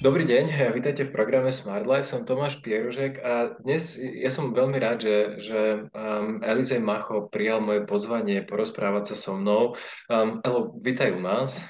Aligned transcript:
Dobrý 0.00 0.24
deň, 0.24 0.72
vítajte 0.72 1.04
v 1.04 1.12
programe 1.12 1.52
Smart 1.52 1.84
Life, 1.84 2.08
som 2.08 2.24
Tomáš 2.24 2.64
Pieružek 2.64 3.20
a 3.20 3.52
dnes 3.60 4.00
ja 4.00 4.32
som 4.32 4.56
veľmi 4.56 4.80
rád, 4.80 5.04
že, 5.04 5.16
že 5.44 5.60
um, 5.92 6.40
Elizej 6.40 6.80
Macho 6.80 7.28
prijal 7.28 7.60
moje 7.60 7.84
pozvanie 7.84 8.40
porozprávať 8.40 9.12
sa 9.12 9.16
so 9.28 9.36
mnou. 9.36 9.76
Um, 10.08 10.40
Elo, 10.40 10.72
vítaj 10.80 11.12
u 11.12 11.20
nás. 11.20 11.68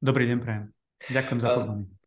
Dobrý 0.00 0.24
deň, 0.24 0.38
prajem. 0.40 0.64
Ďakujem 1.12 1.40
za 1.44 1.48
pozvanie. 1.52 1.84
Um, 1.84 1.97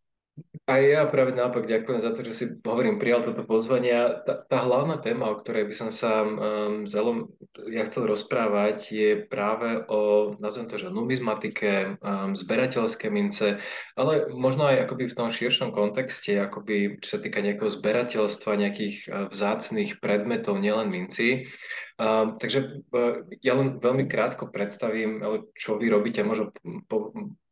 a 0.72 0.80
ja 0.80 1.04
práve 1.04 1.36
naopak 1.36 1.68
ďakujem 1.68 2.00
za 2.00 2.16
to, 2.16 2.24
že 2.24 2.34
si, 2.34 2.46
hovorím, 2.64 2.96
prijal 2.96 3.28
toto 3.28 3.44
pozvanie. 3.44 4.24
Tá, 4.24 4.40
tá 4.48 4.58
hlavná 4.64 4.96
téma, 5.04 5.28
o 5.28 5.36
ktorej 5.36 5.68
by 5.68 5.76
som 5.76 5.90
sa 5.92 6.24
um, 6.24 6.88
zelom, 6.88 7.36
ja 7.68 7.84
chcel 7.92 8.08
rozprávať, 8.08 8.78
je 8.88 9.10
práve 9.20 9.84
o, 9.92 10.32
nazvem 10.40 10.72
to, 10.72 10.80
že 10.80 10.88
numizmatike, 10.88 12.00
um, 12.00 12.32
zberateľské 12.32 13.12
mince, 13.12 13.60
ale 14.00 14.32
možno 14.32 14.72
aj 14.72 14.88
akoby 14.88 15.12
v 15.12 15.18
tom 15.20 15.28
širšom 15.28 15.76
kontexte, 15.76 16.40
akoby 16.40 17.04
čo 17.04 17.16
sa 17.16 17.20
týka 17.20 17.44
nejakého 17.44 17.68
zberateľstva, 17.68 18.56
nejakých 18.56 18.96
uh, 19.12 19.28
vzácných 19.28 20.00
predmetov, 20.00 20.56
nielen 20.56 20.88
minci. 20.88 21.52
Um, 22.00 22.40
takže 22.40 22.88
uh, 22.96 23.28
ja 23.44 23.60
len 23.60 23.84
veľmi 23.84 24.08
krátko 24.08 24.48
predstavím, 24.48 25.20
čo 25.52 25.76
vy 25.76 25.92
robíte, 25.92 26.24
možno 26.24 26.56
po, 26.88 27.12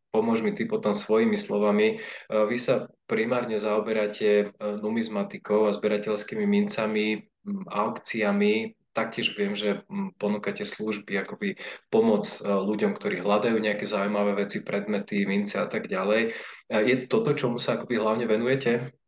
pomôž 0.09 0.41
mi 0.41 0.53
ty 0.53 0.65
potom 0.65 0.93
svojimi 0.93 1.37
slovami. 1.37 1.87
E, 1.95 1.97
vy 2.29 2.57
sa 2.57 2.89
primárne 3.05 3.61
zaoberáte 3.61 4.29
e, 4.29 4.45
numizmatikou 4.81 5.69
a 5.69 5.75
zberateľskými 5.75 6.45
mincami, 6.45 7.29
aukciami, 7.69 8.75
taktiež 8.93 9.31
viem, 9.37 9.53
že 9.55 9.85
ponúkate 10.19 10.65
služby, 10.65 11.23
akoby 11.23 11.55
pomoc 11.93 12.25
e, 12.25 12.49
ľuďom, 12.49 12.97
ktorí 12.97 13.21
hľadajú 13.21 13.57
nejaké 13.57 13.85
zaujímavé 13.85 14.45
veci, 14.45 14.65
predmety, 14.65 15.23
mince 15.29 15.61
a 15.61 15.69
tak 15.69 15.87
ďalej. 15.87 16.33
Je 16.69 16.95
toto, 17.05 17.33
čomu 17.37 17.61
sa 17.61 17.77
akoby 17.77 17.97
hlavne 17.97 18.25
venujete? 18.25 18.98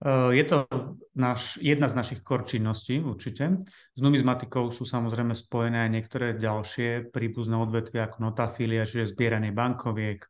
Eh, 0.00 0.32
je 0.32 0.44
to 0.48 0.64
naš, 1.12 1.60
jedna 1.60 1.84
z 1.92 1.94
našich 1.94 2.20
korčinností 2.24 3.04
určite. 3.04 3.60
S 3.92 4.00
numizmatikou 4.00 4.72
sú 4.72 4.88
samozrejme 4.88 5.36
spojené 5.36 5.84
aj 5.84 5.90
niektoré 5.92 6.26
ďalšie 6.40 7.12
príbuzné 7.12 7.60
odvetvia 7.60 8.08
ako 8.08 8.32
notafilia, 8.32 8.88
čiže 8.88 9.12
zbieranie 9.12 9.52
bankoviek, 9.52 10.24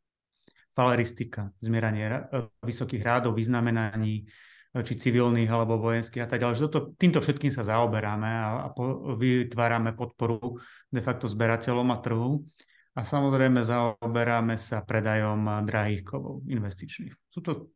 faleristika, 0.75 1.55
zmieranie 1.63 2.03
eh, 2.03 2.51
vysokých 2.67 2.99
rádov, 2.99 3.39
vyznamenaní, 3.39 4.27
eh, 4.27 4.83
či 4.83 4.99
civilných 4.99 5.47
alebo 5.47 5.79
vojenských 5.79 6.19
a 6.19 6.27
tak 6.27 6.43
ďalej. 6.43 6.67
Toto, 6.67 6.91
týmto 6.99 7.23
všetkým 7.23 7.55
sa 7.55 7.63
zaoberáme 7.63 8.27
a, 8.27 8.47
a 8.67 8.75
po, 8.75 9.15
vytvárame 9.15 9.95
podporu 9.95 10.59
de 10.91 10.99
facto 10.99 11.31
zberateľom 11.31 11.87
a 11.95 11.97
trhu. 12.03 12.43
A 12.91 13.07
samozrejme 13.07 13.63
zaoberáme 13.63 14.59
sa 14.59 14.83
predajom 14.83 15.63
drahých 15.63 16.03
kovov 16.03 16.43
investičných. 16.43 17.15
Sú 17.31 17.39
to 17.39 17.71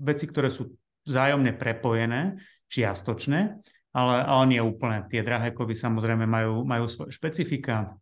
veci, 0.00 0.24
ktoré 0.24 0.48
sú 0.48 0.72
vzájomne 1.04 1.52
prepojené, 1.56 2.40
čiastočné, 2.68 3.60
ale, 3.94 4.16
ale 4.26 4.44
nie 4.50 4.60
úplne. 4.60 5.06
Tie 5.06 5.22
drahé 5.22 5.54
kovy 5.54 5.78
samozrejme 5.78 6.26
majú, 6.26 6.66
majú 6.66 6.90
svoje 6.90 7.14
špecifika 7.14 7.94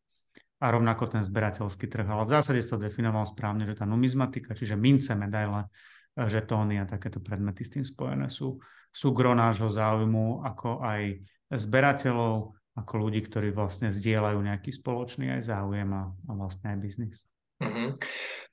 a 0.63 0.67
rovnako 0.71 1.19
ten 1.19 1.23
zberateľský 1.27 1.91
trh. 1.91 2.07
Ale 2.07 2.25
v 2.25 2.33
zásade 2.39 2.63
to 2.63 2.81
definoval 2.81 3.27
správne, 3.27 3.67
že 3.67 3.77
tá 3.77 3.85
numizmatika, 3.85 4.55
čiže 4.55 4.79
mince, 4.79 5.13
medaile, 5.19 5.69
žetóny 6.17 6.77
a 6.81 6.89
takéto 6.89 7.25
predmety 7.25 7.65
s 7.65 7.73
tým 7.73 7.85
spojené 7.85 8.29
sú, 8.29 8.61
sú 8.93 9.17
gro 9.17 9.33
nášho 9.33 9.73
záujmu 9.73 10.45
ako 10.45 10.85
aj 10.85 11.25
zberateľov, 11.53 12.53
ako 12.77 12.95
ľudí, 12.97 13.21
ktorí 13.25 13.53
vlastne 13.53 13.93
zdieľajú 13.93 14.39
nejaký 14.41 14.73
spoločný 14.73 15.33
aj 15.37 15.53
záujem 15.53 15.89
a, 15.93 16.13
a 16.13 16.31
vlastne 16.37 16.77
aj 16.77 16.79
biznis. 16.81 17.17
Uh-huh. 17.61 17.97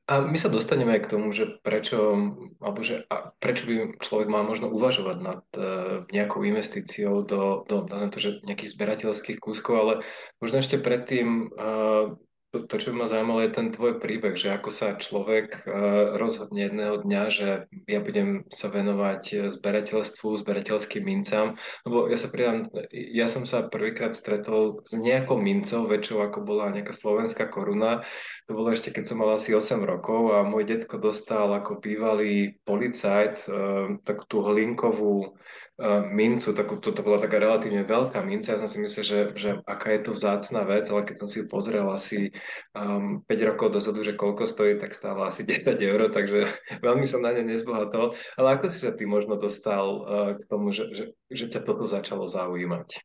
A 0.09 0.25
my 0.25 0.38
sa 0.42 0.50
dostaneme 0.50 0.97
aj 0.97 1.06
k 1.06 1.12
tomu, 1.14 1.30
že 1.30 1.62
prečo, 1.62 2.18
alebo 2.58 2.81
že 2.81 3.06
a 3.14 3.30
prečo 3.38 3.70
by 3.70 4.02
človek 4.02 4.25
mal 4.25 4.42
možno 4.42 4.74
uvažovať 4.74 5.18
nad 5.22 5.46
uh, 5.53 6.02
nejakou 6.09 6.42
investíciou 6.42 7.22
do, 7.22 7.62
do 7.70 7.86
nazvem 7.86 8.09
to, 8.09 8.18
že 8.18 8.42
nejakých 8.42 8.74
zberateľských 8.74 9.38
kúskov, 9.38 9.75
ale 9.78 9.94
možno 10.42 10.66
ešte 10.66 10.81
predtým 10.81 11.53
uh, 11.53 12.18
to, 12.50 12.66
to, 12.66 12.81
čo 12.81 12.90
by 12.90 13.06
ma 13.06 13.06
zaujímalo, 13.06 13.46
je 13.46 13.53
ten 13.53 13.70
tvoj 13.70 14.02
príbeh, 14.02 14.34
že 14.34 14.50
ako 14.50 14.74
sa 14.74 14.97
človek 14.97 15.70
uh, 15.70 16.18
rozhodne 16.18 16.66
jedného 16.66 17.06
dňa, 17.06 17.24
že 17.30 17.70
ja 17.86 18.02
budem 18.02 18.50
sa 18.50 18.74
venovať 18.74 19.53
zberateľstvu, 19.53 20.41
zberateľským 20.41 21.06
mincám, 21.06 21.62
lebo 21.86 22.09
ja 22.09 22.18
sa 22.18 22.34
pridám, 22.34 22.66
ja 22.90 23.30
som 23.30 23.46
sa 23.46 23.70
prvýkrát 23.70 24.18
stretol 24.18 24.81
s 24.81 24.97
nejakou 24.97 25.38
mincou, 25.38 25.86
väčšou 25.86 26.26
ako 26.26 26.41
bola 26.41 26.74
nejaká 26.74 26.97
slovenská 26.97 27.46
koruna, 27.53 28.02
to 28.49 28.57
bolo 28.57 28.73
ešte 28.73 28.89
keď 28.89 29.05
som 29.05 29.21
mal 29.21 29.29
asi 29.37 29.53
8 29.53 29.77
rokov 29.85 30.33
a 30.33 30.41
môj 30.41 30.65
detko 30.65 30.97
dostal 30.97 31.53
ako 31.53 31.77
bývalý 31.77 32.57
policajt 32.65 33.45
uh, 33.45 34.01
takú 34.01 34.25
tú 34.25 34.41
hlinkovú 34.41 35.37
mincu, 36.11 36.51
takú, 36.51 36.75
to, 36.83 36.91
to 36.91 36.99
bola 36.99 37.23
taká 37.23 37.39
relatívne 37.39 37.87
veľká 37.87 38.19
minca, 38.19 38.51
ja 38.51 38.59
som 38.59 38.67
si 38.67 38.83
myslel, 38.83 39.03
že, 39.03 39.19
že 39.39 39.49
aká 39.63 39.95
je 39.95 40.01
to 40.03 40.11
vzácná 40.11 40.67
vec, 40.67 40.91
ale 40.91 41.07
keď 41.07 41.15
som 41.23 41.27
si 41.31 41.39
ju 41.39 41.45
pozrel 41.47 41.87
asi 41.87 42.35
um, 42.75 43.23
5 43.23 43.49
rokov 43.55 43.79
dozadu, 43.79 44.03
že 44.03 44.19
koľko 44.19 44.43
stojí, 44.43 44.75
tak 44.75 44.91
stála 44.91 45.31
asi 45.31 45.47
10 45.47 45.79
eur, 45.79 46.11
takže 46.11 46.51
veľmi 46.85 47.07
som 47.07 47.23
na 47.23 47.31
ňu 47.31 47.47
nezbohatol. 47.47 48.11
Ale 48.35 48.59
ako 48.59 48.67
si 48.67 48.83
sa 48.83 48.91
ty 48.91 49.07
možno 49.07 49.39
dostal 49.39 49.85
uh, 49.87 50.31
k 50.35 50.43
tomu, 50.51 50.75
že, 50.75 50.91
že, 50.91 51.05
že 51.31 51.47
ťa 51.47 51.63
toto 51.63 51.87
začalo 51.87 52.27
zaujímať? 52.27 52.99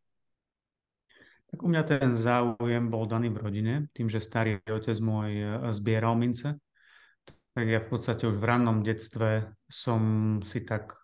Tak 1.55 1.63
u 1.63 1.71
mňa 1.71 1.83
ten 1.87 2.19
záujem 2.19 2.91
bol 2.91 3.07
daný 3.07 3.31
v 3.31 3.39
rodine, 3.39 3.75
tým, 3.95 4.11
že 4.11 4.19
starý 4.19 4.59
otec 4.67 4.99
môj 4.99 5.31
uh, 5.39 5.71
zbieral 5.71 6.19
mince. 6.19 6.59
Tak 7.55 7.67
ja 7.71 7.79
v 7.79 7.87
podstate 7.95 8.27
už 8.27 8.43
v 8.43 8.49
rannom 8.51 8.83
detstve 8.83 9.55
som 9.71 10.03
si 10.43 10.67
tak 10.67 10.99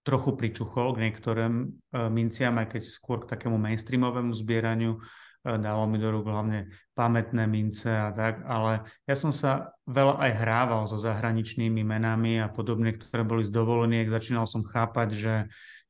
trochu 0.00 0.32
pričuchol 0.32 0.96
k 0.96 1.02
niektorým 1.04 1.54
e, 1.62 1.66
minciam, 2.08 2.56
aj 2.56 2.72
keď 2.72 2.82
skôr 2.88 3.20
k 3.20 3.36
takému 3.36 3.60
mainstreamovému 3.60 4.32
zbieraniu. 4.32 4.96
E, 5.42 5.58
dalo 5.58 5.90
mi 5.90 5.98
do 5.98 6.14
rúk 6.14 6.30
hlavne 6.30 6.70
pamätné 6.94 7.50
mince 7.50 7.90
a 7.90 8.14
tak, 8.14 8.46
ale 8.46 8.86
ja 9.10 9.18
som 9.18 9.34
sa 9.34 9.74
veľa 9.90 10.22
aj 10.22 10.32
hrával 10.38 10.82
so 10.86 10.94
zahraničnými 10.94 11.82
menami 11.82 12.38
a 12.38 12.46
podobne, 12.46 12.94
ktoré 12.94 13.26
boli 13.26 13.42
z 13.42 13.50
dovoleniek. 13.50 14.06
Začínal 14.06 14.46
som 14.46 14.62
chápať, 14.62 15.08
že 15.10 15.34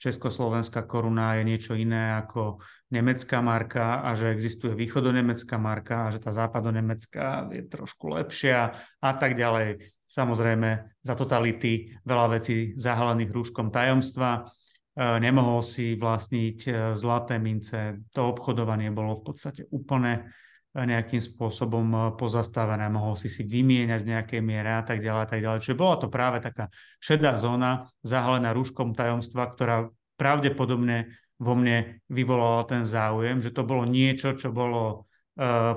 československá 0.01 0.89
koruna 0.89 1.39
je 1.39 1.43
niečo 1.47 1.77
iné 1.77 2.17
ako 2.19 2.65
nemecká 2.91 3.45
marka 3.45 4.03
a 4.03 4.17
že 4.17 4.33
existuje 4.33 4.73
východonemecká 4.75 5.61
marka 5.61 6.09
a 6.09 6.13
že 6.13 6.19
tá 6.19 6.33
západonemecká 6.33 7.53
je 7.53 7.63
trošku 7.69 8.11
lepšia 8.11 8.73
a 8.99 9.11
tak 9.15 9.37
ďalej. 9.37 9.79
Samozrejme, 10.13 11.01
za 11.01 11.15
totality 11.17 11.93
veľa 12.05 12.37
vecí 12.37 12.77
zahalených 12.77 13.33
rúškom 13.33 13.73
tajomstva. 13.73 14.45
E, 14.93 15.21
nemohol 15.25 15.65
si 15.65 15.97
vlastniť 15.97 16.59
e, 16.69 16.71
zlaté 16.93 17.41
mince. 17.41 18.05
To 18.13 18.37
obchodovanie 18.37 18.93
bolo 18.93 19.17
v 19.17 19.33
podstate 19.33 19.65
úplne 19.73 20.29
e, 20.77 20.85
nejakým 20.85 21.17
spôsobom 21.17 22.13
pozastavené. 22.21 22.93
Mohol 22.93 23.17
si 23.17 23.33
si 23.33 23.49
vymieňať 23.49 24.01
v 24.05 24.11
nejakej 24.13 24.41
miere 24.45 24.77
a 24.77 24.85
tak 24.85 25.01
ďalej 25.01 25.23
a 25.25 25.29
tak 25.29 25.41
ďalej. 25.41 25.59
Čiže 25.65 25.81
bola 25.81 25.97
to 25.97 26.13
práve 26.13 26.45
taká 26.45 26.69
šedá 27.01 27.41
zóna 27.41 27.89
zahalená 28.05 28.53
rúškom 28.53 28.93
tajomstva, 28.93 29.49
ktorá 29.49 29.89
pravdepodobne 30.21 31.09
vo 31.41 31.57
mne 31.57 32.05
vyvolala 32.13 32.69
ten 32.69 32.85
záujem, 32.85 33.41
že 33.41 33.51
to 33.51 33.65
bolo 33.65 33.89
niečo, 33.89 34.37
čo 34.37 34.53
bolo 34.53 35.09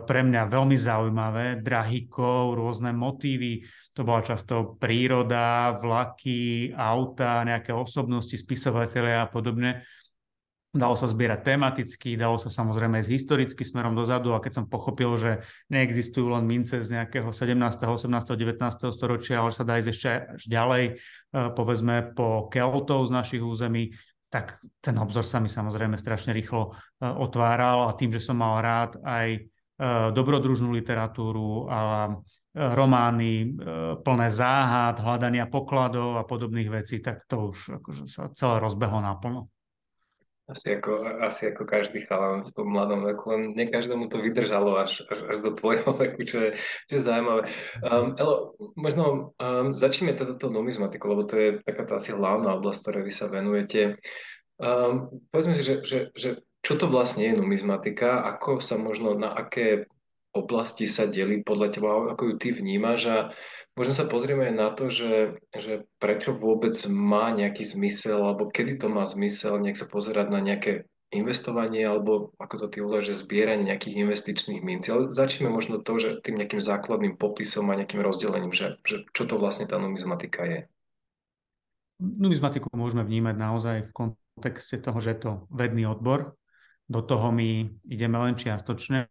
pre 0.04 0.22
mňa 0.28 0.52
veľmi 0.52 0.76
zaujímavé. 0.76 1.64
Drahikov, 1.64 2.60
rôzne 2.60 2.92
motívy, 2.92 3.64
to 3.96 4.04
bola 4.04 4.20
často 4.20 4.76
príroda, 4.76 5.80
vlaky, 5.80 6.76
auta, 6.76 7.48
nejaké 7.48 7.72
osobnosti, 7.72 8.36
spisovateľe 8.36 9.24
a 9.24 9.26
podobne. 9.32 9.88
Dalo 10.76 11.00
sa 11.00 11.08
zbierať 11.08 11.56
tematicky, 11.56 12.20
dalo 12.20 12.36
sa 12.36 12.52
samozrejme 12.52 13.00
ísť 13.00 13.08
historicky 13.08 13.64
smerom 13.64 13.96
dozadu 13.96 14.36
a 14.36 14.44
keď 14.44 14.60
som 14.60 14.66
pochopil, 14.68 15.16
že 15.16 15.32
neexistujú 15.72 16.36
len 16.36 16.44
mince 16.44 16.84
z 16.84 17.00
nejakého 17.00 17.32
17., 17.32 17.56
18., 17.56 18.12
19. 18.12 18.92
storočia, 18.92 19.40
ale 19.40 19.56
sa 19.56 19.64
dá 19.64 19.80
ísť 19.80 19.90
ešte 19.96 20.12
až 20.36 20.44
ďalej, 20.52 20.84
eh, 20.92 21.48
povedzme 21.56 22.12
po 22.12 22.52
Keltov 22.52 23.08
z 23.08 23.12
našich 23.16 23.40
území, 23.40 23.96
tak 24.30 24.60
ten 24.82 24.96
obzor 25.00 25.24
sa 25.24 25.40
mi 25.40 25.48
samozrejme 25.48 25.96
strašne 25.96 26.36
rýchlo 26.36 26.72
e, 26.72 27.08
otváral 27.08 27.88
a 27.88 27.96
tým, 27.96 28.12
že 28.12 28.22
som 28.24 28.38
mal 28.38 28.60
rád 28.60 29.00
aj 29.06 29.28
e, 29.38 29.42
dobrodružnú 30.12 30.76
literatúru 30.76 31.72
a 31.72 31.80
e, 32.10 32.12
romány 32.56 33.56
plné 34.04 34.30
záhad, 34.32 35.00
hľadania 35.04 35.48
pokladov 35.52 36.20
a 36.20 36.24
podobných 36.24 36.72
vecí, 36.72 37.04
tak 37.04 37.28
to 37.28 37.52
už 37.52 37.80
akože 37.84 38.04
sa 38.08 38.32
celé 38.32 38.64
rozbehlo 38.64 39.04
naplno. 39.04 39.52
Asi 40.46 40.78
ako, 40.78 41.26
asi 41.26 41.50
ako 41.50 41.66
každý 41.66 42.06
chalán 42.06 42.46
v 42.46 42.54
tom 42.54 42.70
mladom 42.70 43.02
veku, 43.02 43.34
len 43.34 43.58
nie 43.58 43.66
každému 43.66 44.14
to 44.14 44.22
vydržalo 44.22 44.78
až, 44.78 45.02
až, 45.10 45.20
až 45.34 45.38
do 45.42 45.58
tvojho 45.58 45.90
veku, 46.06 46.22
čo 46.22 46.38
je, 46.38 46.50
čo 46.86 46.94
je 46.98 47.02
zaujímavé. 47.02 47.50
Um, 47.82 48.14
Elo, 48.14 48.54
možno 48.78 49.34
um, 49.42 49.74
začneme 49.74 50.14
teda 50.14 50.38
to 50.38 50.54
numizmatiku, 50.54 51.02
lebo 51.10 51.26
to 51.26 51.36
je 51.38 51.50
taká 51.66 51.90
tá 51.90 51.98
asi 51.98 52.14
hlavná 52.14 52.54
oblasť, 52.62 52.80
ktorej 52.86 53.04
vy 53.10 53.14
sa 53.14 53.26
venujete. 53.26 53.98
Um, 54.62 55.10
povedzme 55.34 55.58
si, 55.58 55.66
že, 55.66 55.82
že, 55.82 56.00
že 56.14 56.30
čo 56.62 56.78
to 56.78 56.86
vlastne 56.90 57.26
je 57.26 57.38
numizmatika, 57.38 58.22
ako 58.26 58.62
sa 58.62 58.78
možno 58.78 59.18
na 59.18 59.34
aké 59.34 59.90
oblasti 60.36 60.86
sa 60.86 61.08
delí 61.08 61.42
podľa 61.42 61.68
teba, 61.72 61.90
ako 62.12 62.22
ju 62.30 62.34
ty 62.36 62.52
vnímaš 62.52 63.02
a 63.08 63.18
možno 63.80 63.94
sa 63.96 64.06
pozrieme 64.06 64.52
aj 64.52 64.56
na 64.56 64.70
to, 64.76 64.92
že, 64.92 65.40
že 65.56 65.88
prečo 65.98 66.36
vôbec 66.36 66.76
má 66.92 67.32
nejaký 67.32 67.64
zmysel, 67.64 68.20
alebo 68.20 68.52
kedy 68.52 68.84
to 68.84 68.92
má 68.92 69.08
zmysel, 69.08 69.56
nech 69.64 69.80
sa 69.80 69.88
pozerať 69.88 70.28
na 70.28 70.44
nejaké 70.44 70.92
investovanie, 71.16 71.88
alebo 71.88 72.36
ako 72.36 72.66
to 72.66 72.68
ty 72.68 72.80
že 73.00 73.16
zbieranie 73.16 73.72
nejakých 73.72 74.04
investičných 74.04 74.60
mincí. 74.60 74.92
Ale 74.92 75.16
začneme 75.16 75.48
možno 75.48 75.80
to, 75.80 75.96
že 75.96 76.20
tým 76.20 76.36
nejakým 76.36 76.60
základným 76.60 77.16
popisom 77.16 77.72
a 77.72 77.80
nejakým 77.80 78.04
rozdelením, 78.04 78.52
že, 78.52 78.76
že 78.84 79.08
čo 79.16 79.24
to 79.24 79.40
vlastne 79.40 79.70
tá 79.70 79.80
numizmatika 79.80 80.44
je. 80.44 80.60
Numizmatiku 82.04 82.68
môžeme 82.76 83.08
vnímať 83.08 83.36
naozaj 83.40 83.78
v 83.88 83.92
kontexte 83.96 84.76
toho, 84.84 85.00
že 85.00 85.16
je 85.16 85.20
to 85.24 85.32
vedný 85.48 85.88
odbor. 85.88 86.36
Do 86.92 87.00
toho 87.00 87.32
my 87.32 87.72
ideme 87.88 88.20
len 88.20 88.36
čiastočne, 88.36 89.08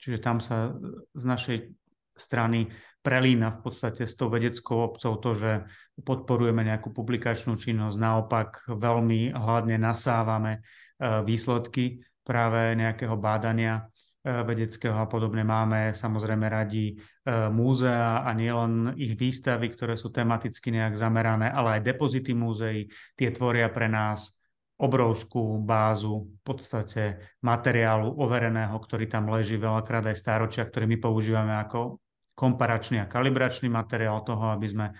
čiže 0.00 0.18
tam 0.20 0.38
sa 0.42 0.74
z 1.14 1.24
našej 1.24 1.58
strany 2.16 2.72
prelína 3.06 3.54
v 3.54 3.70
podstate 3.70 4.02
s 4.02 4.18
tou 4.18 4.26
vedeckou 4.26 4.82
obcov 4.82 5.22
to, 5.22 5.30
že 5.38 5.52
podporujeme 6.02 6.66
nejakú 6.66 6.90
publikačnú 6.90 7.54
činnosť, 7.54 7.96
naopak 8.02 8.48
veľmi 8.66 9.30
hladne 9.30 9.78
nasávame 9.78 10.58
e, 10.58 10.60
výsledky 11.22 12.02
práve 12.26 12.74
nejakého 12.74 13.14
bádania 13.14 13.86
e, 14.26 14.42
vedeckého 14.42 14.98
a 14.98 15.06
podobne. 15.06 15.46
Máme 15.46 15.94
samozrejme 15.94 16.50
radi 16.50 16.90
e, 16.90 16.94
múzea 17.46 18.26
a 18.26 18.30
nielen 18.34 18.98
ich 18.98 19.14
výstavy, 19.14 19.70
ktoré 19.70 19.94
sú 19.94 20.10
tematicky 20.10 20.74
nejak 20.74 20.98
zamerané, 20.98 21.46
ale 21.46 21.78
aj 21.78 21.86
depozity 21.86 22.34
múzeí. 22.34 22.90
Tie 23.14 23.30
tvoria 23.30 23.70
pre 23.70 23.86
nás 23.86 24.35
obrovskú 24.76 25.56
bázu 25.64 26.28
v 26.28 26.38
podstate 26.44 27.02
materiálu 27.40 28.12
overeného, 28.12 28.76
ktorý 28.76 29.08
tam 29.08 29.32
leží 29.32 29.56
veľakrát 29.56 30.04
aj 30.12 30.16
stáročia, 30.20 30.68
ktorý 30.68 30.84
my 30.84 30.98
používame 31.00 31.56
ako 31.56 31.96
komparačný 32.36 33.00
a 33.00 33.08
kalibračný 33.08 33.72
materiál 33.72 34.20
toho, 34.20 34.52
aby 34.52 34.68
sme 34.68 34.86
e, 34.92 34.94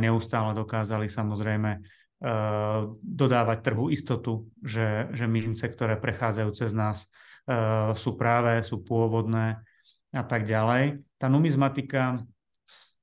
neustále 0.00 0.56
dokázali 0.56 1.12
samozrejme 1.12 1.70
e, 1.76 1.80
dodávať 2.96 3.58
trhu 3.60 3.92
istotu, 3.92 4.48
že, 4.64 5.12
že 5.12 5.28
mince, 5.28 5.68
ktoré 5.68 6.00
prechádzajú 6.00 6.50
cez 6.56 6.72
nás, 6.72 7.12
e, 7.44 7.92
sú 7.92 8.16
práve, 8.16 8.64
sú 8.64 8.80
pôvodné 8.80 9.60
a 10.16 10.24
tak 10.24 10.48
ďalej. 10.48 11.04
Tá 11.20 11.28
numizmatika 11.28 12.24
z 12.64 12.96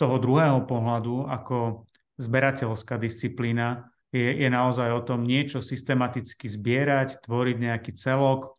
toho 0.00 0.16
druhého 0.16 0.64
pohľadu 0.64 1.28
ako 1.28 1.84
zberateľská 2.16 2.96
disciplína 2.96 3.92
je, 4.12 4.30
je 4.40 4.48
naozaj 4.48 4.88
o 4.92 5.04
tom 5.04 5.24
niečo 5.24 5.60
systematicky 5.60 6.48
zbierať, 6.48 7.20
tvoriť 7.24 7.56
nejaký 7.60 7.92
celok. 7.92 8.56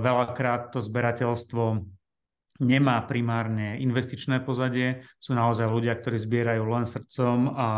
Veľakrát 0.00 0.72
to 0.72 0.80
zberateľstvo 0.80 1.84
nemá 2.60 3.04
primárne 3.04 3.76
investičné 3.80 4.40
pozadie, 4.40 5.04
sú 5.20 5.36
naozaj 5.36 5.68
ľudia, 5.68 5.92
ktorí 5.98 6.16
zbierajú 6.16 6.62
len 6.64 6.88
srdcom 6.88 7.52
a 7.52 7.68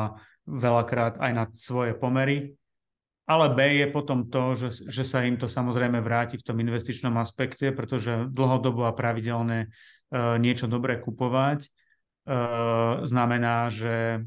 veľakrát 0.46 1.18
aj 1.18 1.32
na 1.34 1.44
svoje 1.50 1.98
pomery. 1.98 2.54
Ale 3.28 3.52
B 3.52 3.84
je 3.84 3.86
potom 3.92 4.24
to, 4.32 4.56
že, 4.56 4.88
že 4.88 5.04
sa 5.04 5.20
im 5.20 5.36
to 5.36 5.44
samozrejme 5.52 6.00
vráti 6.00 6.40
v 6.40 6.46
tom 6.48 6.56
investičnom 6.64 7.12
aspekte, 7.20 7.76
pretože 7.76 8.24
dlhodobo 8.32 8.88
a 8.88 8.96
pravidelne 8.96 9.68
e, 9.68 10.38
niečo 10.40 10.64
dobré 10.64 10.96
kupovať 10.96 11.60
e, 11.60 11.68
znamená, 13.04 13.68
že 13.68 14.24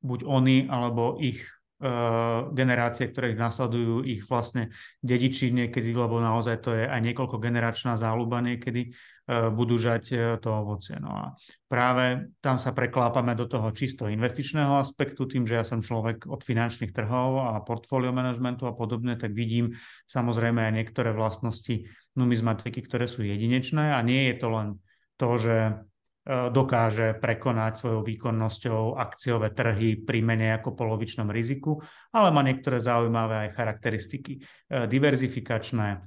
buď 0.00 0.20
oni 0.24 0.56
alebo 0.68 1.16
ich 1.20 1.44
Eh, 1.80 2.40
generácie, 2.52 3.08
ktoré 3.08 3.32
ich 3.32 3.40
nasledujú, 3.40 4.04
ich 4.04 4.28
vlastne 4.28 4.68
dediči 5.00 5.48
niekedy, 5.48 5.96
lebo 5.96 6.20
naozaj 6.20 6.60
to 6.60 6.76
je 6.76 6.84
aj 6.84 7.00
niekoľko 7.00 7.40
generačná 7.40 7.96
záľuba 7.96 8.44
niekedy, 8.44 8.92
eh, 8.92 9.48
budú 9.48 9.80
žať 9.80 10.04
eh, 10.12 10.20
to 10.44 10.52
ovocie. 10.52 11.00
No 11.00 11.08
a 11.08 11.24
práve 11.72 12.36
tam 12.44 12.60
sa 12.60 12.76
preklápame 12.76 13.32
do 13.32 13.48
toho 13.48 13.72
čisto 13.72 14.12
investičného 14.12 14.76
aspektu, 14.76 15.24
tým, 15.24 15.48
že 15.48 15.56
ja 15.56 15.64
som 15.64 15.80
človek 15.80 16.28
od 16.28 16.44
finančných 16.44 16.92
trhov 16.92 17.48
a 17.48 17.56
portfólio 17.64 18.12
manažmentu 18.12 18.68
a 18.68 18.76
podobne, 18.76 19.16
tak 19.16 19.32
vidím 19.32 19.72
samozrejme 20.04 20.60
aj 20.60 20.84
niektoré 20.84 21.16
vlastnosti 21.16 21.88
numizmatiky, 22.12 22.84
ktoré 22.84 23.08
sú 23.08 23.24
jedinečné 23.24 23.96
a 23.96 24.04
nie 24.04 24.28
je 24.28 24.34
to 24.36 24.48
len 24.52 24.68
to, 25.16 25.32
že 25.40 25.80
E, 25.80 25.89
dokáže 26.28 27.16
prekonať 27.16 27.80
svojou 27.80 28.02
výkonnosťou 28.04 29.00
akciové 29.00 29.56
trhy 29.56 30.04
pri 30.04 30.20
menej 30.20 30.60
ako 30.60 30.76
polovičnom 30.76 31.32
riziku, 31.32 31.80
ale 32.12 32.28
má 32.28 32.44
niektoré 32.44 32.76
zaujímavé 32.76 33.48
aj 33.48 33.56
charakteristiky 33.56 34.36
e, 34.36 34.40
diverzifikačné, 34.84 35.88
e, 35.96 35.98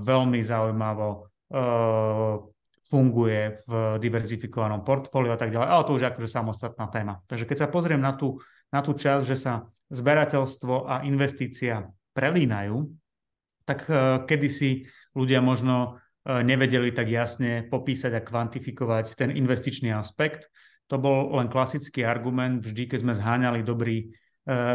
veľmi 0.00 0.40
zaujímavo 0.40 1.28
funguje 2.84 3.64
v 3.64 3.72
diverzifikovanom 4.04 4.84
portfóliu 4.84 5.32
a 5.32 5.40
tak 5.40 5.48
ďalej, 5.48 5.64
ale 5.64 5.86
to 5.88 5.96
už 5.96 6.02
je 6.04 6.10
akože 6.12 6.28
samostatná 6.28 6.92
téma. 6.92 7.24
Takže 7.24 7.48
keď 7.48 7.56
sa 7.64 7.72
pozriem 7.72 8.04
na 8.04 8.12
tú, 8.12 8.36
na 8.68 8.84
tú 8.84 8.92
časť, 8.92 9.24
že 9.24 9.32
sa 9.32 9.64
zberateľstvo 9.88 10.84
a 10.84 11.08
investícia 11.08 11.88
prelínajú, 12.12 12.84
tak 13.64 13.88
kedysi 14.28 14.92
ľudia 15.16 15.40
možno 15.40 16.04
E, 16.07 16.07
nevedeli 16.28 16.92
tak 16.92 17.08
jasne 17.08 17.64
popísať 17.64 18.12
a 18.12 18.24
kvantifikovať 18.24 19.16
ten 19.16 19.32
investičný 19.32 19.88
aspekt. 19.96 20.52
To 20.92 21.00
bol 21.00 21.32
len 21.36 21.48
klasický 21.48 22.04
argument, 22.04 22.64
vždy, 22.64 22.88
keď 22.88 22.98
sme 23.00 23.14
zháňali 23.16 23.60
dobrý 23.60 23.96
e, 24.00 24.06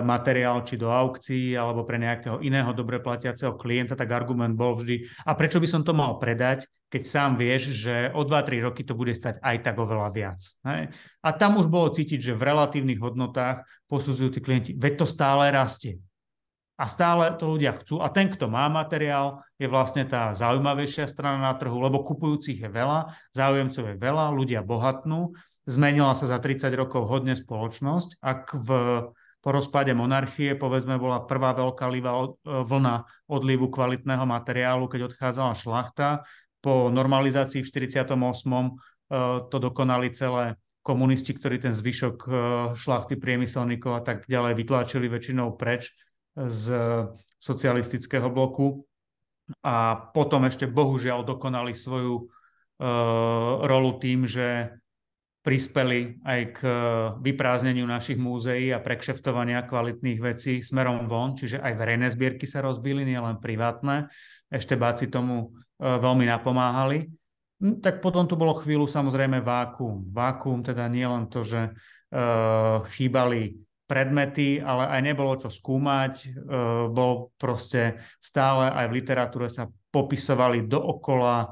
materiál 0.06 0.62
či 0.62 0.78
do 0.78 0.90
aukcií 0.94 1.58
alebo 1.58 1.86
pre 1.86 1.98
nejakého 1.98 2.42
iného 2.42 2.70
dobre 2.74 3.02
platiaceho 3.02 3.58
klienta, 3.58 3.98
tak 3.98 4.14
argument 4.14 4.54
bol 4.54 4.78
vždy, 4.78 5.06
a 5.26 5.34
prečo 5.34 5.58
by 5.58 5.66
som 5.70 5.82
to 5.82 5.94
mal 5.94 6.22
predať, 6.22 6.70
keď 6.90 7.02
sám 7.02 7.32
vieš, 7.42 7.74
že 7.74 8.14
o 8.14 8.22
2-3 8.22 8.62
roky 8.62 8.86
to 8.86 8.94
bude 8.94 9.14
stať 9.18 9.42
aj 9.42 9.58
tak 9.66 9.76
oveľa 9.82 10.14
viac. 10.14 10.38
Hej? 10.70 10.94
A 11.26 11.30
tam 11.34 11.58
už 11.58 11.66
bolo 11.66 11.90
cítiť, 11.90 12.22
že 12.22 12.38
v 12.38 12.46
relatívnych 12.46 13.02
hodnotách 13.02 13.66
posudzujú 13.90 14.38
tí 14.38 14.40
klienti, 14.46 14.72
veď 14.78 15.02
to 15.02 15.06
stále 15.10 15.50
rastie 15.50 15.98
a 16.74 16.90
stále 16.90 17.38
to 17.38 17.54
ľudia 17.54 17.78
chcú. 17.78 18.02
A 18.02 18.10
ten, 18.10 18.34
kto 18.34 18.50
má 18.50 18.66
materiál, 18.66 19.46
je 19.62 19.70
vlastne 19.70 20.10
tá 20.10 20.34
zaujímavejšia 20.34 21.06
strana 21.06 21.38
na 21.38 21.54
trhu, 21.54 21.78
lebo 21.78 22.02
kupujúcich 22.02 22.66
je 22.66 22.70
veľa, 22.70 23.14
záujemcov 23.38 23.94
je 23.94 23.96
veľa, 23.98 24.34
ľudia 24.34 24.66
bohatnú. 24.66 25.38
Zmenila 25.70 26.18
sa 26.18 26.26
za 26.26 26.42
30 26.42 26.74
rokov 26.74 27.06
hodne 27.06 27.38
spoločnosť. 27.38 28.20
Ak 28.26 28.58
v, 28.58 28.70
po 29.40 29.50
rozpade 29.54 29.94
monarchie, 29.94 30.58
povedzme, 30.58 30.98
bola 30.98 31.24
prvá 31.24 31.54
veľká 31.54 31.86
liva, 31.94 32.12
e, 32.18 32.28
vlna 32.44 33.06
odlivu 33.30 33.70
kvalitného 33.70 34.26
materiálu, 34.26 34.90
keď 34.90 35.14
odchádzala 35.14 35.54
šlachta, 35.54 36.26
po 36.64 36.90
normalizácii 36.90 37.62
v 37.62 37.70
48. 37.70 38.10
E, 38.10 38.72
to 39.48 39.58
dokonali 39.62 40.10
celé 40.10 40.58
komunisti, 40.84 41.32
ktorí 41.38 41.62
ten 41.64 41.72
zvyšok 41.72 42.16
e, 42.26 42.30
šlachty 42.76 43.16
priemyselníkov 43.16 43.92
a 43.94 44.02
tak 44.02 44.18
ďalej 44.26 44.58
vytlačili 44.58 45.08
väčšinou 45.08 45.54
preč 45.56 45.94
z 46.38 46.66
socialistického 47.38 48.32
bloku 48.32 48.88
a 49.60 50.10
potom 50.16 50.48
ešte 50.48 50.66
bohužiaľ 50.66 51.28
dokonali 51.28 51.76
svoju 51.76 52.24
uh, 52.24 52.28
rolu 53.68 54.00
tým, 54.00 54.24
že 54.24 54.80
prispeli 55.44 56.24
aj 56.24 56.40
k 56.56 56.60
vyprázdneniu 57.20 57.84
našich 57.84 58.16
múzeí 58.16 58.72
a 58.72 58.80
prekšeftovania 58.80 59.68
kvalitných 59.68 60.20
vecí 60.24 60.64
smerom 60.64 61.12
von, 61.12 61.36
čiže 61.36 61.60
aj 61.60 61.74
verejné 61.76 62.08
zbierky 62.08 62.48
sa 62.48 62.64
rozbili, 62.64 63.04
nielen 63.04 63.44
privátne. 63.44 64.08
Eštebáci 64.48 65.12
tomu 65.12 65.52
uh, 65.52 66.00
veľmi 66.00 66.24
napomáhali. 66.32 67.12
Hm, 67.60 67.84
tak 67.84 68.00
potom 68.00 68.24
tu 68.24 68.40
bolo 68.40 68.56
chvíľu 68.56 68.88
samozrejme 68.88 69.44
vákuum. 69.44 70.08
Vákuum 70.16 70.64
teda 70.64 70.88
nie 70.88 71.04
len 71.04 71.28
to, 71.28 71.44
že 71.44 71.76
chýbali 72.94 73.58
predmety, 73.94 74.58
ale 74.58 74.90
aj 74.90 75.02
nebolo 75.06 75.38
čo 75.38 75.54
skúmať. 75.54 76.14
E, 76.18 76.28
bol 76.90 77.30
proste 77.38 78.02
stále 78.18 78.74
aj 78.74 78.90
v 78.90 78.96
literatúre 78.98 79.46
sa 79.54 79.70
popisovali 79.70 80.66
dookola 80.66 81.46
e, 81.46 81.48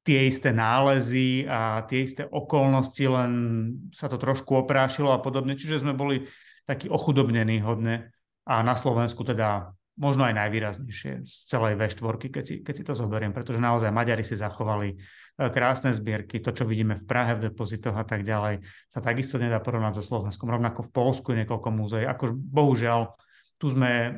tie 0.00 0.24
isté 0.24 0.48
nálezy 0.56 1.44
a 1.44 1.84
tie 1.84 2.08
isté 2.08 2.24
okolnosti, 2.24 3.04
len 3.04 3.32
sa 3.92 4.08
to 4.08 4.16
trošku 4.16 4.64
oprášilo 4.64 5.12
a 5.12 5.20
podobne. 5.20 5.60
Čiže 5.60 5.84
sme 5.84 5.92
boli 5.92 6.24
takí 6.64 6.88
ochudobnení 6.88 7.60
hodne. 7.60 8.08
A 8.48 8.64
na 8.64 8.72
Slovensku 8.72 9.20
teda 9.20 9.76
možno 10.00 10.24
aj 10.24 10.34
najvýraznejšie 10.34 11.28
z 11.28 11.34
celej 11.44 11.76
V4, 11.76 12.32
keď 12.32 12.44
si, 12.48 12.54
keď 12.64 12.74
si 12.74 12.84
to 12.88 12.96
zoberiem, 12.96 13.36
pretože 13.36 13.60
naozaj 13.60 13.92
Maďari 13.92 14.24
si 14.24 14.32
zachovali 14.32 14.96
e, 14.96 14.96
krásne 15.52 15.92
zbierky, 15.92 16.40
to, 16.40 16.56
čo 16.56 16.64
vidíme 16.64 16.96
v 16.96 17.04
Prahe 17.04 17.36
v 17.36 17.52
depozitoch 17.52 17.92
a 17.92 18.08
tak 18.08 18.24
ďalej, 18.24 18.64
sa 18.88 19.04
takisto 19.04 19.36
nedá 19.36 19.60
porovnať 19.60 20.00
so 20.00 20.04
Slovenskom. 20.16 20.48
Rovnako 20.48 20.88
v 20.88 20.90
Polsku 20.96 21.26
je 21.36 21.44
niekoľko 21.44 21.68
múzeí. 21.76 22.08
Ako 22.08 22.32
bohužiaľ, 22.32 23.12
tu 23.60 23.68
sme 23.68 23.92
e, 23.92 24.12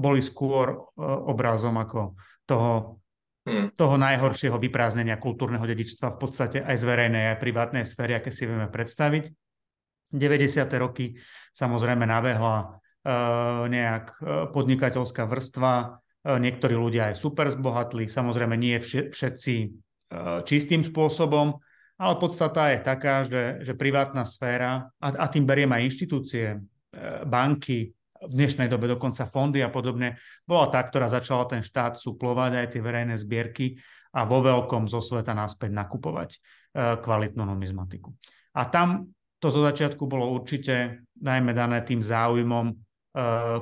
boli 0.00 0.24
skôr 0.24 0.72
e, 0.72 0.76
obrazom 1.04 1.76
ako 1.76 2.16
toho, 2.48 3.04
hmm. 3.44 3.76
toho 3.76 3.94
najhoršieho 4.00 4.56
vyprázdnenia 4.56 5.20
kultúrneho 5.20 5.68
dedičstva 5.68 6.16
v 6.16 6.18
podstate 6.18 6.58
aj 6.64 6.76
z 6.80 6.84
verejnej, 6.88 7.36
aj 7.36 7.38
privátnej 7.38 7.84
sféry, 7.84 8.16
aké 8.16 8.32
si 8.32 8.48
vieme 8.48 8.72
predstaviť. 8.72 9.28
90. 10.12 10.68
roky 10.80 11.20
samozrejme 11.52 12.04
nabehla 12.04 12.80
Eh, 12.80 12.80
nejak 13.68 14.06
eh, 14.18 14.26
podnikateľská 14.50 15.26
vrstva. 15.26 15.98
Niektorí 16.22 16.78
ľudia 16.78 17.10
aj 17.10 17.18
super 17.18 17.50
zbohatli, 17.50 18.06
samozrejme 18.06 18.54
nie 18.54 18.78
všetci 18.78 19.54
čistým 20.46 20.86
spôsobom, 20.86 21.58
ale 21.98 22.14
podstata 22.14 22.70
je 22.70 22.78
taká, 22.78 23.26
že, 23.26 23.58
že 23.66 23.74
privátna 23.74 24.22
sféra, 24.22 24.86
a, 25.02 25.08
a 25.18 25.26
tým 25.26 25.42
beriem 25.42 25.74
aj 25.74 25.82
inštitúcie, 25.82 26.62
banky, 27.26 27.90
v 28.22 28.32
dnešnej 28.38 28.70
dobe 28.70 28.86
dokonca 28.86 29.26
fondy 29.26 29.66
a 29.66 29.70
podobne, 29.74 30.14
bola 30.46 30.70
tá, 30.70 30.78
ktorá 30.78 31.10
začala 31.10 31.42
ten 31.50 31.58
štát 31.58 31.98
suplovať 31.98 32.54
aj 32.54 32.66
tie 32.70 32.82
verejné 32.86 33.18
zbierky 33.18 33.82
a 34.14 34.22
vo 34.22 34.46
veľkom 34.46 34.86
zo 34.86 35.02
sveta 35.02 35.34
naspäť 35.34 35.74
nakupovať 35.74 36.38
kvalitnú 37.02 37.42
numizmatiku. 37.42 38.14
A 38.54 38.70
tam 38.70 39.10
to 39.42 39.50
zo 39.50 39.66
začiatku 39.66 40.06
bolo 40.06 40.30
určite 40.30 41.02
najmä 41.18 41.50
dané 41.50 41.82
tým 41.82 41.98
záujmom 41.98 42.91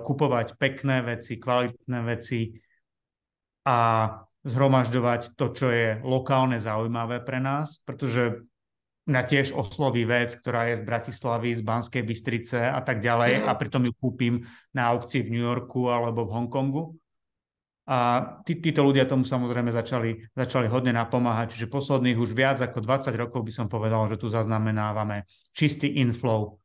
kupovať 0.06 0.54
pekné 0.54 1.02
veci, 1.02 1.38
kvalitné 1.42 1.98
veci 2.06 2.54
a 3.66 3.78
zhromažďovať 4.46 5.36
to, 5.36 5.46
čo 5.52 5.66
je 5.68 5.88
lokálne 6.00 6.56
zaujímavé 6.56 7.20
pre 7.20 7.42
nás, 7.42 7.82
pretože 7.84 8.46
mňa 9.10 9.22
tiež 9.26 9.52
osloví 9.52 10.06
vec, 10.06 10.32
ktorá 10.32 10.70
je 10.70 10.80
z 10.80 10.86
Bratislavy, 10.86 11.50
z 11.52 11.62
Banskej 11.66 12.02
Bystrice 12.06 12.62
a 12.62 12.80
tak 12.80 13.02
ďalej 13.02 13.42
mm. 13.42 13.44
a 13.50 13.52
pritom 13.58 13.82
ju 13.84 13.92
kúpim 13.98 14.34
na 14.70 14.94
aukcii 14.94 15.26
v 15.26 15.32
New 15.34 15.44
Yorku 15.44 15.90
alebo 15.90 16.24
v 16.24 16.32
Hongkongu. 16.38 16.84
A 17.90 18.22
tí, 18.46 18.62
títo 18.62 18.86
ľudia 18.86 19.02
tomu 19.02 19.26
samozrejme 19.26 19.74
začali, 19.74 20.30
začali 20.30 20.70
hodne 20.70 20.94
napomáhať. 20.94 21.58
Čiže 21.58 21.74
posledných 21.74 22.22
už 22.22 22.38
viac 22.38 22.62
ako 22.62 22.78
20 22.86 23.10
rokov 23.18 23.42
by 23.42 23.50
som 23.50 23.66
povedal, 23.66 24.06
že 24.06 24.14
tu 24.14 24.30
zaznamenávame 24.30 25.26
čistý 25.50 25.98
inflow 25.98 26.62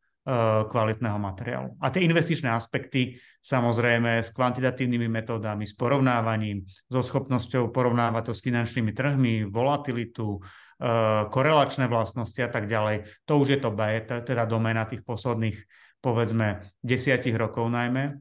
kvalitného 0.65 1.21
materiálu. 1.21 1.77
A 1.77 1.93
tie 1.93 2.01
investičné 2.01 2.49
aspekty 2.49 3.21
samozrejme 3.45 4.25
s 4.25 4.33
kvantitatívnymi 4.33 5.05
metódami, 5.05 5.69
s 5.69 5.77
porovnávaním, 5.77 6.65
so 6.89 7.05
schopnosťou 7.05 7.69
porovnávať 7.69 8.29
to 8.29 8.33
s 8.33 8.41
finančnými 8.41 8.89
trhmi, 8.89 9.45
volatilitu, 9.45 10.41
uh, 10.41 11.29
korelačné 11.29 11.85
vlastnosti 11.85 12.41
a 12.41 12.49
tak 12.49 12.65
ďalej. 12.65 13.05
To 13.29 13.37
už 13.37 13.47
je 13.53 13.59
to 13.61 13.69
B, 13.69 14.01
teda 14.01 14.49
domena 14.49 14.89
tých 14.89 15.05
posledných 15.05 15.61
povedzme 16.01 16.73
desiatich 16.81 17.37
rokov 17.37 17.69
najmä. 17.69 18.17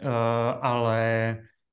Uh, 0.00 0.50
ale 0.64 0.98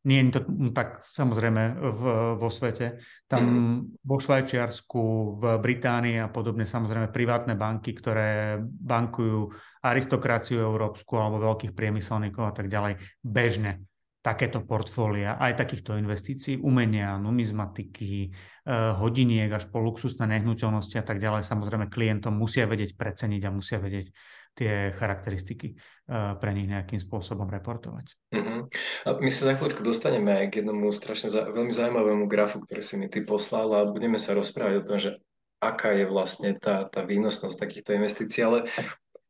nie 0.10 0.26
je 0.26 0.42
to 0.42 0.42
tak 0.74 1.06
samozrejme 1.06 1.78
v, 1.78 2.02
vo 2.42 2.50
svete. 2.50 2.98
Tam 3.30 3.44
mm. 3.46 4.02
vo 4.02 4.18
Švajčiarsku, 4.18 5.02
v 5.38 5.44
Británii 5.62 6.18
a 6.18 6.34
podobne 6.34 6.66
samozrejme 6.66 7.14
privátne 7.14 7.54
banky, 7.54 7.94
ktoré 7.94 8.58
bankujú 8.66 9.54
aristokraciu 9.86 10.66
európsku 10.66 11.14
alebo 11.22 11.38
veľkých 11.54 11.78
priemyselníkov 11.78 12.50
a 12.50 12.54
tak 12.58 12.74
ďalej, 12.74 12.98
bežne 13.22 13.86
takéto 14.20 14.68
portfólia, 14.68 15.40
aj 15.40 15.64
takýchto 15.64 15.96
investícií, 15.96 16.60
umenia, 16.60 17.16
numizmatiky, 17.16 18.28
eh, 18.28 18.92
hodiniek 19.00 19.48
až 19.48 19.72
po 19.72 19.80
luxusné 19.80 20.28
nehnuteľnosti 20.28 21.00
a 21.00 21.06
tak 21.08 21.24
ďalej. 21.24 21.48
Samozrejme 21.48 21.88
klientom 21.88 22.36
musia 22.36 22.68
vedieť 22.68 23.00
preceniť 23.00 23.42
a 23.48 23.56
musia 23.56 23.80
vedieť 23.80 24.12
tie 24.60 24.92
charakteristiky 24.92 25.72
eh, 25.72 26.36
pre 26.36 26.52
nich 26.52 26.68
nejakým 26.68 27.00
spôsobom 27.00 27.48
reportovať. 27.48 28.36
Uh-huh. 28.36 28.68
A 29.08 29.10
my 29.24 29.32
sa 29.32 29.48
za 29.48 29.54
chvíľučku 29.56 29.88
dostaneme 29.88 30.52
k 30.52 30.68
jednomu 30.68 30.92
strašne 30.92 31.32
za, 31.32 31.48
veľmi 31.48 31.72
zaujímavému 31.72 32.28
grafu, 32.28 32.60
ktorý 32.60 32.84
si 32.84 33.00
mi 33.00 33.08
ty 33.08 33.24
poslal 33.24 33.72
a 33.72 33.88
budeme 33.88 34.20
sa 34.20 34.36
rozprávať 34.36 34.76
o 34.84 34.86
tom, 34.86 34.98
že 35.00 35.16
aká 35.64 35.96
je 35.96 36.04
vlastne 36.08 36.60
tá, 36.60 36.92
tá 36.92 37.08
výnosnosť 37.08 37.56
takýchto 37.56 37.96
investícií, 37.96 38.44
ale 38.44 38.68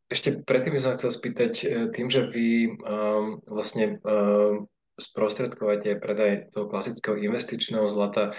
ešte 0.10 0.42
predtým 0.42 0.74
by 0.74 0.82
som 0.82 0.98
chcel 0.98 1.14
spýtať, 1.14 1.54
eh, 1.62 1.70
tým, 1.94 2.10
že 2.10 2.26
vy 2.26 2.74
um, 2.82 3.38
vlastne 3.46 4.02
um, 4.02 4.66
sprostredkovate 5.00 5.98
predaj 5.98 6.54
toho 6.54 6.68
klasického 6.68 7.16
investičného 7.18 7.88
zlata, 7.88 8.38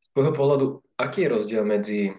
z 0.00 0.08
tvojho 0.14 0.32
pohľadu, 0.34 0.66
aký 0.98 1.26
je 1.26 1.32
rozdiel 1.34 1.62
medzi 1.62 2.14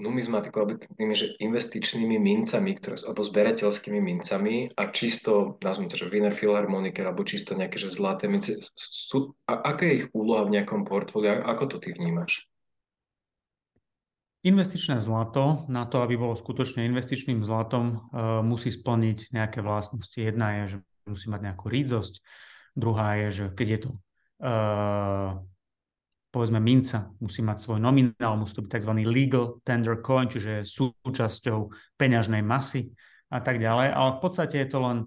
numizmatikou 0.00 0.64
alebo 0.64 0.80
tými, 0.80 1.12
že 1.12 1.36
investičnými 1.36 2.16
mincami, 2.16 2.72
ktoré, 2.80 2.96
alebo 3.04 3.20
zberateľskými 3.20 4.00
mincami 4.00 4.72
a 4.72 4.88
čisto, 4.88 5.60
nazvime 5.60 5.92
to, 5.92 6.00
že 6.00 6.08
Wiener 6.08 6.32
Philharmoniker 6.32 7.04
alebo 7.04 7.22
čisto 7.28 7.52
nejaké, 7.52 7.76
že 7.76 7.92
zlaté 7.92 8.26
mince. 8.26 8.56
Sú, 8.74 9.36
a 9.44 9.60
aká 9.60 9.84
je 9.86 9.94
ich 10.00 10.06
úloha 10.16 10.48
v 10.48 10.56
nejakom 10.56 10.88
portfóliu? 10.88 11.44
Ako 11.44 11.68
to 11.68 11.76
ty 11.76 11.92
vnímaš? 11.92 12.48
Investičné 14.40 15.04
zlato, 15.04 15.68
na 15.68 15.84
to, 15.84 16.00
aby 16.00 16.16
bolo 16.16 16.32
skutočne 16.32 16.88
investičným 16.88 17.44
zlatom, 17.44 18.08
uh, 18.08 18.40
musí 18.40 18.72
splniť 18.72 19.36
nejaké 19.36 19.60
vlastnosti. 19.60 20.16
Jedna 20.16 20.64
je, 20.64 20.76
že 20.76 20.76
musí 21.04 21.28
mať 21.28 21.52
nejakú 21.52 21.68
rídzosť, 21.68 22.24
druhá 22.76 23.18
je, 23.26 23.28
že 23.30 23.44
keď 23.54 23.68
je 23.68 23.78
to 23.84 23.90
uh, 24.44 25.38
povedzme 26.30 26.62
minca 26.62 27.10
musí 27.18 27.42
mať 27.42 27.58
svoj 27.58 27.80
nominál, 27.82 28.38
musí 28.38 28.54
to 28.54 28.62
byť 28.62 28.70
tzv. 28.70 28.92
legal 29.02 29.58
tender 29.66 29.98
coin, 29.98 30.30
čiže 30.30 30.62
súčasťou 30.62 31.58
peňažnej 31.98 32.40
masy 32.40 32.94
a 33.30 33.42
tak 33.42 33.58
ďalej, 33.58 33.90
ale 33.90 34.10
v 34.16 34.20
podstate 34.22 34.56
je 34.62 34.68
to 34.70 34.78
len 34.78 34.98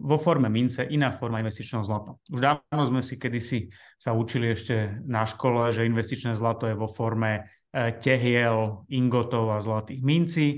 vo 0.00 0.16
forme 0.16 0.48
mince 0.48 0.88
iná 0.88 1.12
forma 1.12 1.44
investičného 1.44 1.84
zlata. 1.84 2.16
Už 2.32 2.40
dávno 2.40 2.84
sme 2.88 3.04
si 3.04 3.20
kedysi 3.20 3.68
sa 4.00 4.16
učili 4.16 4.56
ešte 4.56 5.04
na 5.04 5.28
škole, 5.28 5.68
že 5.68 5.84
investičné 5.84 6.32
zlato 6.32 6.64
je 6.64 6.72
vo 6.72 6.88
forme 6.88 7.44
e, 7.68 7.92
tehiel, 8.00 8.88
ingotov 8.88 9.52
a 9.52 9.60
zlatých 9.60 10.00
mincí 10.00 10.48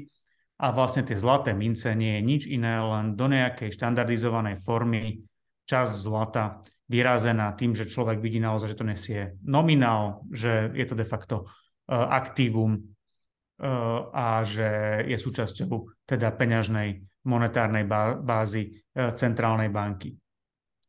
a 0.62 0.70
vlastne 0.70 1.02
tie 1.02 1.18
zlaté 1.18 1.58
mince 1.58 1.90
nie 1.98 2.14
je 2.18 2.22
nič 2.22 2.42
iné, 2.46 2.78
len 2.78 3.18
do 3.18 3.26
nejakej 3.26 3.74
štandardizovanej 3.74 4.62
formy 4.62 5.26
časť 5.66 5.92
zlata 5.94 6.62
vyrazená 6.90 7.56
tým, 7.56 7.72
že 7.72 7.88
človek 7.88 8.20
vidí 8.20 8.36
naozaj, 8.42 8.74
že 8.74 8.78
to 8.78 8.86
nesie 8.86 9.20
nominál, 9.46 10.26
že 10.28 10.68
je 10.76 10.84
to 10.84 10.94
de 10.98 11.06
facto 11.08 11.36
uh, 11.44 12.10
aktívum 12.12 12.76
uh, 12.76 14.12
a 14.12 14.44
že 14.44 15.00
je 15.08 15.16
súčasťou 15.16 16.04
teda 16.04 16.34
peňažnej 16.36 17.00
monetárnej 17.24 17.88
bázy 18.20 18.84
uh, 18.92 19.14
centrálnej 19.16 19.72
banky. 19.72 20.12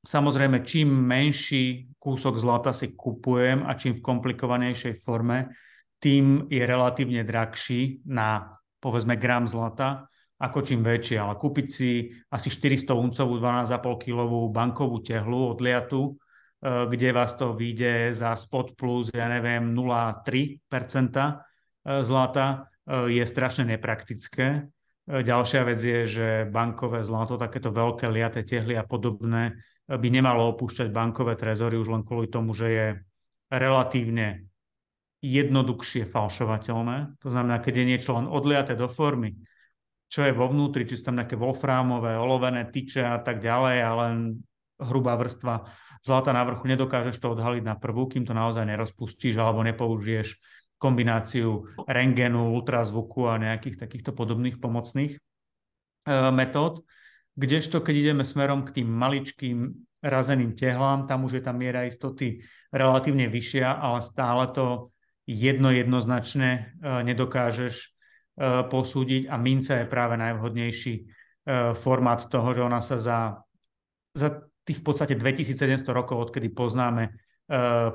Samozrejme, 0.04 0.68
čím 0.68 0.92
menší 0.92 1.96
kúsok 1.96 2.36
zlata 2.36 2.76
si 2.76 2.92
kupujem 2.92 3.64
a 3.64 3.72
čím 3.80 3.96
v 3.96 4.04
komplikovanejšej 4.04 5.00
forme, 5.00 5.56
tým 6.04 6.52
je 6.52 6.68
relatívne 6.68 7.24
drahší 7.24 8.04
na 8.12 8.60
povedzme 8.84 9.16
gram 9.16 9.48
zlata, 9.48 10.12
ako 10.44 10.60
čím 10.60 10.84
väčšie, 10.84 11.16
ale 11.24 11.40
kúpiť 11.40 11.68
si 11.72 12.12
asi 12.28 12.52
400 12.52 12.92
uncovú 12.92 13.40
12,5 13.40 14.04
kilovú 14.04 14.52
bankovú 14.52 15.00
tehlu 15.00 15.56
odliatu, 15.56 16.12
e, 16.12 16.12
kde 16.92 17.16
vás 17.16 17.40
to 17.40 17.56
vyjde 17.56 18.12
za 18.12 18.36
spot 18.36 18.76
plus, 18.76 19.08
ja 19.16 19.32
neviem, 19.32 19.72
0,3% 19.72 20.60
e, 20.68 21.34
zlata, 22.04 22.68
e, 22.84 23.16
je 23.16 23.24
strašne 23.24 23.72
nepraktické. 23.72 24.68
Ďalšia 25.04 25.68
vec 25.68 25.84
je, 25.84 26.00
že 26.08 26.28
bankové 26.48 27.04
zlato, 27.04 27.36
takéto 27.36 27.76
veľké 27.76 28.08
liaté 28.08 28.48
tehly 28.48 28.80
a 28.80 28.88
podobné, 28.88 29.52
by 29.84 30.08
nemalo 30.08 30.56
opúšťať 30.56 30.96
bankové 30.96 31.36
trezory 31.36 31.76
už 31.76 31.92
len 31.92 32.08
kvôli 32.08 32.32
tomu, 32.32 32.56
že 32.56 32.68
je 32.72 32.88
relatívne 33.52 34.48
jednoduchšie 35.20 36.08
falšovateľné. 36.08 37.20
To 37.20 37.28
znamená, 37.28 37.60
keď 37.60 37.84
je 37.84 37.90
niečo 37.92 38.16
len 38.16 38.32
odliaté 38.32 38.80
do 38.80 38.88
formy, 38.88 39.36
čo 40.14 40.30
je 40.30 40.38
vo 40.38 40.46
vnútri, 40.46 40.86
či 40.86 40.94
sú 40.94 41.10
tam 41.10 41.18
nejaké 41.18 41.34
wolframové, 41.34 42.14
olovené 42.14 42.70
tyče 42.70 43.02
a 43.02 43.18
tak 43.18 43.42
ďalej, 43.42 43.78
ale 43.82 44.06
hrubá 44.78 45.18
vrstva 45.18 45.66
zlata 46.06 46.30
na 46.30 46.46
vrchu, 46.46 46.70
nedokážeš 46.70 47.18
to 47.18 47.34
odhaliť 47.34 47.66
na 47.66 47.74
prvú, 47.74 48.06
kým 48.06 48.22
to 48.22 48.38
naozaj 48.38 48.62
nerozpustíš 48.62 49.42
alebo 49.42 49.66
nepoužiješ 49.66 50.38
kombináciu 50.78 51.66
rengenu, 51.90 52.54
ultrazvuku 52.54 53.26
a 53.26 53.42
nejakých 53.42 53.82
takýchto 53.82 54.14
podobných 54.14 54.62
pomocných 54.62 55.18
e, 55.18 55.20
metód. 56.30 56.86
Kdežto, 57.34 57.82
keď 57.82 57.96
ideme 57.98 58.24
smerom 58.28 58.68
k 58.68 58.84
tým 58.84 58.94
maličkým 58.94 59.74
razeným 60.06 60.54
tehlám, 60.54 61.10
tam 61.10 61.26
už 61.26 61.40
je 61.40 61.44
tá 61.48 61.56
miera 61.56 61.90
istoty 61.90 62.46
relatívne 62.70 63.26
vyššia, 63.32 63.82
ale 63.82 64.06
stále 64.06 64.46
to 64.54 64.92
jedno 65.26 65.74
jednoznačne 65.74 66.50
e, 66.52 66.62
nedokážeš 67.02 67.96
posúdiť 68.42 69.30
a 69.30 69.38
minca 69.38 69.82
je 69.82 69.86
práve 69.86 70.18
najvhodnejší 70.18 70.94
e, 70.98 71.04
formát 71.78 72.26
toho, 72.26 72.50
že 72.54 72.66
ona 72.66 72.82
sa 72.82 72.98
za, 72.98 73.20
za 74.18 74.42
tých 74.66 74.82
v 74.82 74.86
podstate 74.86 75.14
2700 75.14 75.86
rokov, 75.94 76.30
odkedy 76.30 76.50
poznáme 76.50 77.04
e, 77.08 77.12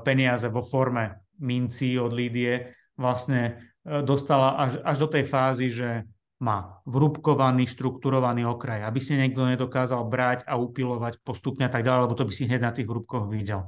peniaze 0.06 0.46
vo 0.46 0.62
forme 0.62 1.26
mincí 1.42 1.98
od 1.98 2.14
Lídie, 2.14 2.74
vlastne 2.98 3.74
dostala 3.88 4.58
až, 4.58 4.82
až 4.82 4.96
do 5.06 5.08
tej 5.08 5.24
fázy, 5.24 5.66
že 5.70 6.02
má 6.38 6.78
vrúbkovaný, 6.86 7.66
štrukturovaný 7.66 8.46
okraj, 8.46 8.86
aby 8.86 9.00
si 9.02 9.18
niekto 9.18 9.42
nedokázal 9.42 10.06
brať 10.06 10.46
a 10.46 10.54
upilovať 10.54 11.18
postupne 11.26 11.66
a 11.66 11.72
tak 11.72 11.82
ďalej, 11.82 12.06
lebo 12.06 12.14
to 12.14 12.26
by 12.26 12.32
si 12.34 12.46
hneď 12.46 12.62
na 12.62 12.72
tých 12.74 12.86
vrúbkoch 12.86 13.26
videl. 13.26 13.66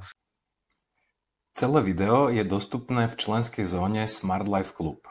Celé 1.51 1.83
video 1.83 2.31
je 2.31 2.47
dostupné 2.47 3.11
v 3.11 3.15
členskej 3.19 3.67
zóne 3.67 4.07
Smart 4.07 4.47
Life 4.47 4.71
Club. 4.71 5.10